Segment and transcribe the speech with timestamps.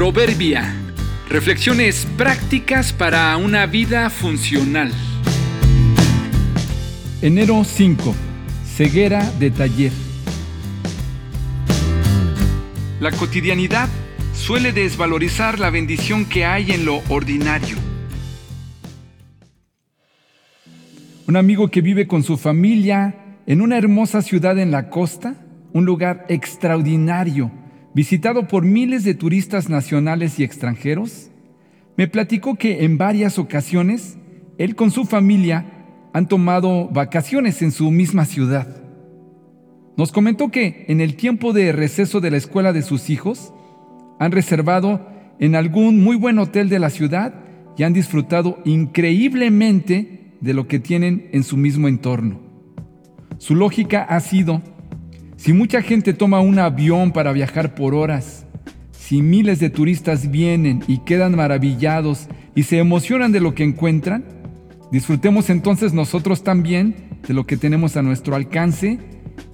[0.00, 0.74] Proverbia.
[1.28, 4.90] Reflexiones prácticas para una vida funcional.
[7.20, 8.14] Enero 5.
[8.64, 9.92] Ceguera de taller.
[12.98, 13.90] La cotidianidad
[14.32, 17.76] suele desvalorizar la bendición que hay en lo ordinario.
[21.28, 25.34] Un amigo que vive con su familia en una hermosa ciudad en la costa,
[25.74, 27.50] un lugar extraordinario,
[27.94, 31.30] visitado por miles de turistas nacionales y extranjeros,
[31.96, 34.16] me platicó que en varias ocasiones
[34.58, 35.66] él con su familia
[36.12, 38.82] han tomado vacaciones en su misma ciudad.
[39.96, 43.52] Nos comentó que en el tiempo de receso de la escuela de sus hijos
[44.18, 45.06] han reservado
[45.38, 47.34] en algún muy buen hotel de la ciudad
[47.76, 52.40] y han disfrutado increíblemente de lo que tienen en su mismo entorno.
[53.38, 54.62] Su lógica ha sido
[55.40, 58.44] si mucha gente toma un avión para viajar por horas,
[58.92, 64.22] si miles de turistas vienen y quedan maravillados y se emocionan de lo que encuentran,
[64.92, 66.94] disfrutemos entonces nosotros también
[67.26, 68.98] de lo que tenemos a nuestro alcance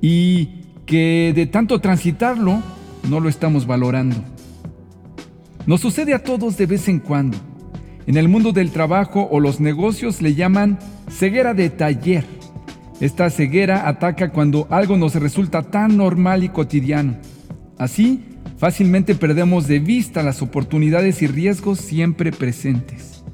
[0.00, 2.62] y que de tanto transitarlo
[3.10, 4.16] no lo estamos valorando.
[5.66, 7.36] Nos sucede a todos de vez en cuando.
[8.06, 10.78] En el mundo del trabajo o los negocios le llaman
[11.10, 12.24] ceguera de taller
[13.00, 17.16] esta ceguera ataca cuando algo nos resulta tan normal y cotidiano.
[17.78, 18.22] Así,
[18.56, 23.24] fácilmente perdemos de vista las oportunidades y riesgos siempre presentes.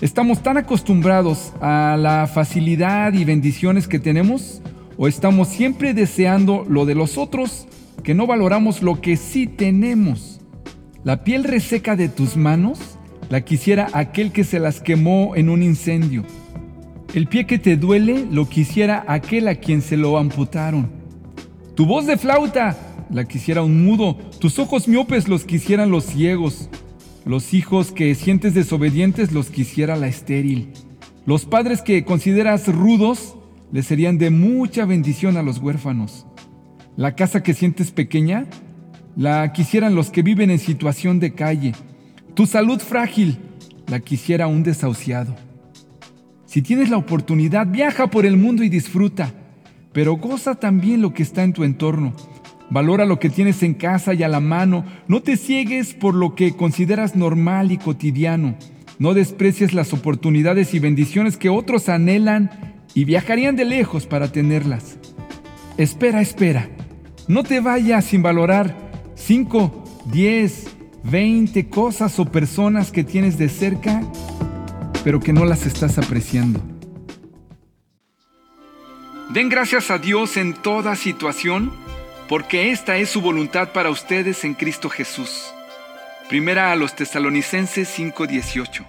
[0.00, 4.60] ¿Estamos tan acostumbrados a la facilidad y bendiciones que tenemos
[4.96, 7.68] o estamos siempre deseando lo de los otros
[8.02, 10.40] que no valoramos lo que sí tenemos?
[11.04, 15.62] La piel reseca de tus manos la quisiera aquel que se las quemó en un
[15.62, 16.24] incendio.
[17.14, 20.90] El pie que te duele lo quisiera aquel a quien se lo amputaron.
[21.74, 22.78] Tu voz de flauta
[23.10, 24.16] la quisiera un mudo.
[24.38, 26.70] Tus ojos miopes los quisieran los ciegos.
[27.26, 30.72] Los hijos que sientes desobedientes los quisiera la estéril.
[31.26, 33.36] Los padres que consideras rudos
[33.72, 36.24] le serían de mucha bendición a los huérfanos.
[36.96, 38.46] La casa que sientes pequeña
[39.16, 41.74] la quisieran los que viven en situación de calle.
[42.32, 43.38] Tu salud frágil
[43.86, 45.51] la quisiera un desahuciado.
[46.52, 49.32] Si tienes la oportunidad, viaja por el mundo y disfruta,
[49.94, 52.12] pero goza también lo que está en tu entorno.
[52.68, 54.84] Valora lo que tienes en casa y a la mano.
[55.08, 58.54] No te ciegues por lo que consideras normal y cotidiano.
[58.98, 62.50] No desprecies las oportunidades y bendiciones que otros anhelan
[62.92, 64.98] y viajarían de lejos para tenerlas.
[65.78, 66.68] Espera, espera.
[67.28, 68.76] No te vayas sin valorar
[69.14, 70.66] 5, 10,
[71.04, 74.02] 20 cosas o personas que tienes de cerca
[75.04, 76.60] pero que no las estás apreciando.
[79.30, 81.72] Den gracias a Dios en toda situación,
[82.28, 85.52] porque esta es su voluntad para ustedes en Cristo Jesús.
[86.28, 88.84] Primera a los tesalonicenses 5:18.